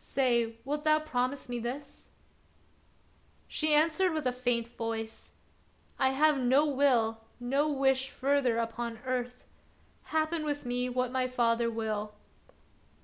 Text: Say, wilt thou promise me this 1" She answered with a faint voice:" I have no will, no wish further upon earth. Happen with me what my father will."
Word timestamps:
Say, 0.00 0.56
wilt 0.64 0.82
thou 0.82 0.98
promise 0.98 1.48
me 1.48 1.60
this 1.60 2.08
1" 2.08 2.14
She 3.46 3.72
answered 3.72 4.12
with 4.14 4.26
a 4.26 4.32
faint 4.32 4.66
voice:" 4.66 5.30
I 6.00 6.08
have 6.08 6.36
no 6.38 6.66
will, 6.66 7.20
no 7.38 7.68
wish 7.70 8.10
further 8.10 8.58
upon 8.58 8.98
earth. 9.06 9.44
Happen 10.10 10.44
with 10.44 10.66
me 10.66 10.88
what 10.88 11.12
my 11.12 11.28
father 11.28 11.70
will." 11.70 12.16